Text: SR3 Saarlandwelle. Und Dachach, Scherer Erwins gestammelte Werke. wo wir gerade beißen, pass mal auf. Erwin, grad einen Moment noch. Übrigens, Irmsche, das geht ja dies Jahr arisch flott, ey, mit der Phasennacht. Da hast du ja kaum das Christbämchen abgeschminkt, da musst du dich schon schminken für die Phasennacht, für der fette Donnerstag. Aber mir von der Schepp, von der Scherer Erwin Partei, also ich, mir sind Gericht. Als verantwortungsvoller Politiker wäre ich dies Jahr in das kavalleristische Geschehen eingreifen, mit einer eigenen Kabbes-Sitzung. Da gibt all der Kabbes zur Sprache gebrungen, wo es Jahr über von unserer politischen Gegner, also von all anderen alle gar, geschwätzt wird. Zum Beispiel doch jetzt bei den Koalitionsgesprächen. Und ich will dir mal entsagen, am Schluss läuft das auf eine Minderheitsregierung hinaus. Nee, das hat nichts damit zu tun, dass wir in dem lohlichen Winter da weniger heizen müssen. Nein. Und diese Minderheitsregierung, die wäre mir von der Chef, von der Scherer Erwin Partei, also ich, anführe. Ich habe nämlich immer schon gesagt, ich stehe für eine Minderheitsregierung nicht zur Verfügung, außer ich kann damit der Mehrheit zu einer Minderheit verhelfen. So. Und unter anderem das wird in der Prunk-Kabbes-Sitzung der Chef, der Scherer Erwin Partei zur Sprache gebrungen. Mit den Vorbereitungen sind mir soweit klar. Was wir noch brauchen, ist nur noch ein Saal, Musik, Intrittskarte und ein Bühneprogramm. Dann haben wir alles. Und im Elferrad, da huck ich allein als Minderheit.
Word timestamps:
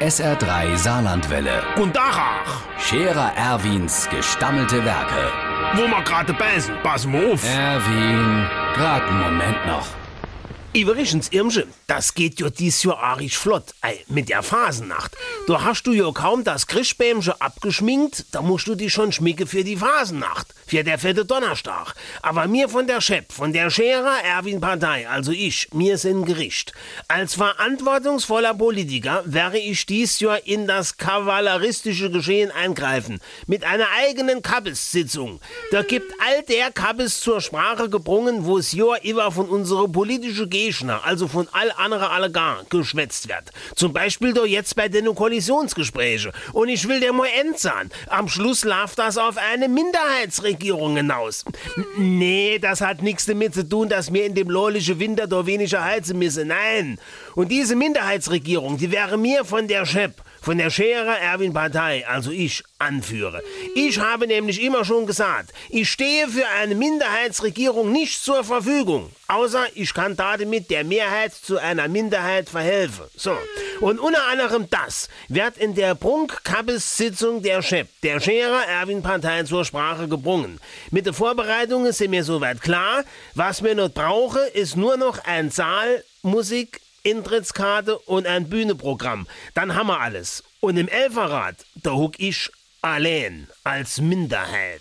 SR3 0.00 0.76
Saarlandwelle. 0.76 1.62
Und 1.76 1.94
Dachach, 1.96 2.62
Scherer 2.78 3.32
Erwins 3.36 4.08
gestammelte 4.10 4.84
Werke. 4.84 5.32
wo 5.74 5.82
wir 5.88 6.02
gerade 6.02 6.32
beißen, 6.32 6.74
pass 6.82 7.04
mal 7.06 7.32
auf. 7.32 7.44
Erwin, 7.44 8.46
grad 8.74 9.02
einen 9.02 9.20
Moment 9.20 9.66
noch. 9.66 9.86
Übrigens, 10.78 11.32
Irmsche, 11.32 11.66
das 11.88 12.14
geht 12.14 12.38
ja 12.38 12.50
dies 12.50 12.84
Jahr 12.84 13.02
arisch 13.02 13.36
flott, 13.36 13.74
ey, 13.82 13.98
mit 14.06 14.28
der 14.28 14.44
Phasennacht. 14.44 15.16
Da 15.48 15.64
hast 15.64 15.82
du 15.88 15.92
ja 15.92 16.08
kaum 16.12 16.44
das 16.44 16.68
Christbämchen 16.68 17.34
abgeschminkt, 17.40 18.26
da 18.30 18.42
musst 18.42 18.68
du 18.68 18.76
dich 18.76 18.92
schon 18.92 19.10
schminken 19.10 19.48
für 19.48 19.64
die 19.64 19.78
Phasennacht, 19.78 20.54
für 20.68 20.84
der 20.84 21.00
fette 21.00 21.24
Donnerstag. 21.24 21.94
Aber 22.22 22.46
mir 22.46 22.68
von 22.68 22.86
der 22.86 23.00
Schepp, 23.00 23.32
von 23.32 23.52
der 23.52 23.70
Scherer 23.70 24.22
Erwin 24.22 24.60
Partei, 24.60 25.08
also 25.08 25.32
ich, 25.32 25.66
mir 25.72 25.98
sind 25.98 26.26
Gericht. 26.26 26.72
Als 27.08 27.34
verantwortungsvoller 27.34 28.54
Politiker 28.54 29.24
wäre 29.26 29.58
ich 29.58 29.84
dies 29.84 30.20
Jahr 30.20 30.46
in 30.46 30.68
das 30.68 30.96
kavalleristische 30.96 32.08
Geschehen 32.08 32.52
eingreifen, 32.52 33.18
mit 33.48 33.64
einer 33.64 33.88
eigenen 33.98 34.42
Kabbes-Sitzung. 34.42 35.40
Da 35.72 35.82
gibt 35.82 36.12
all 36.24 36.44
der 36.44 36.70
Kabbes 36.70 37.18
zur 37.20 37.40
Sprache 37.40 37.88
gebrungen, 37.88 38.44
wo 38.44 38.58
es 38.58 38.70
Jahr 38.70 39.02
über 39.02 39.32
von 39.32 39.48
unserer 39.48 39.88
politischen 39.88 40.48
Gegner, 40.68 41.04
also 41.04 41.28
von 41.28 41.48
all 41.52 41.70
anderen 41.72 42.04
alle 42.04 42.30
gar, 42.30 42.64
geschwätzt 42.68 43.28
wird. 43.28 43.52
Zum 43.74 43.92
Beispiel 43.92 44.32
doch 44.32 44.46
jetzt 44.46 44.74
bei 44.76 44.88
den 44.88 45.14
Koalitionsgesprächen. 45.14 46.32
Und 46.52 46.68
ich 46.68 46.86
will 46.88 47.00
dir 47.00 47.12
mal 47.12 47.28
entsagen, 47.40 47.90
am 48.08 48.28
Schluss 48.28 48.64
läuft 48.64 48.98
das 48.98 49.18
auf 49.18 49.36
eine 49.36 49.68
Minderheitsregierung 49.68 50.96
hinaus. 50.96 51.44
Nee, 51.96 52.58
das 52.58 52.80
hat 52.80 53.02
nichts 53.02 53.26
damit 53.26 53.54
zu 53.54 53.68
tun, 53.68 53.88
dass 53.88 54.12
wir 54.12 54.24
in 54.24 54.34
dem 54.34 54.50
lohlichen 54.50 54.98
Winter 54.98 55.26
da 55.26 55.46
weniger 55.46 55.84
heizen 55.84 56.18
müssen. 56.18 56.48
Nein. 56.48 56.98
Und 57.34 57.50
diese 57.50 57.76
Minderheitsregierung, 57.76 58.78
die 58.78 58.90
wäre 58.90 59.16
mir 59.16 59.44
von 59.44 59.68
der 59.68 59.86
Chef, 59.86 60.12
von 60.40 60.58
der 60.58 60.70
Scherer 60.70 61.18
Erwin 61.18 61.52
Partei, 61.52 62.06
also 62.06 62.30
ich, 62.30 62.62
anführe. 62.78 63.42
Ich 63.74 63.98
habe 63.98 64.26
nämlich 64.26 64.62
immer 64.62 64.84
schon 64.84 65.06
gesagt, 65.06 65.52
ich 65.68 65.90
stehe 65.90 66.28
für 66.28 66.46
eine 66.60 66.74
Minderheitsregierung 66.74 67.90
nicht 67.90 68.22
zur 68.22 68.44
Verfügung, 68.44 69.10
außer 69.26 69.66
ich 69.74 69.92
kann 69.92 70.16
damit 70.16 70.70
der 70.70 70.84
Mehrheit 70.84 71.34
zu 71.34 71.58
einer 71.58 71.88
Minderheit 71.88 72.48
verhelfen. 72.48 73.04
So. 73.16 73.36
Und 73.80 73.98
unter 73.98 74.26
anderem 74.26 74.68
das 74.70 75.08
wird 75.28 75.58
in 75.58 75.74
der 75.74 75.94
Prunk-Kabbes-Sitzung 75.94 77.42
der 77.42 77.62
Chef, 77.62 77.88
der 78.02 78.20
Scherer 78.20 78.64
Erwin 78.66 79.02
Partei 79.02 79.42
zur 79.42 79.64
Sprache 79.64 80.08
gebrungen. 80.08 80.60
Mit 80.90 81.06
den 81.06 81.14
Vorbereitungen 81.14 81.92
sind 81.92 82.10
mir 82.10 82.24
soweit 82.24 82.60
klar. 82.60 83.04
Was 83.34 83.62
wir 83.62 83.74
noch 83.74 83.90
brauchen, 83.92 84.42
ist 84.54 84.76
nur 84.76 84.96
noch 84.96 85.24
ein 85.24 85.50
Saal, 85.50 86.04
Musik, 86.22 86.80
Intrittskarte 87.02 87.98
und 87.98 88.26
ein 88.26 88.48
Bühneprogramm. 88.48 89.26
Dann 89.54 89.74
haben 89.74 89.88
wir 89.88 90.00
alles. 90.00 90.42
Und 90.60 90.76
im 90.76 90.88
Elferrad, 90.88 91.56
da 91.76 91.92
huck 91.92 92.18
ich 92.18 92.50
allein 92.82 93.48
als 93.64 94.00
Minderheit. 94.00 94.80